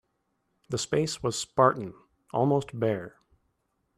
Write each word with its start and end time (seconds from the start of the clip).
The 0.69 0.79
space 0.79 1.21
was 1.21 1.37
spartan, 1.37 1.93
almost 2.33 2.79
bare. 2.79 3.17